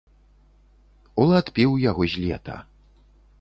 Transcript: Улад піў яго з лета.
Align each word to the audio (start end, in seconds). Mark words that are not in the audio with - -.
Улад 1.23 1.45
піў 1.59 1.77
яго 1.85 2.09
з 2.15 2.25
лета. 2.25 2.57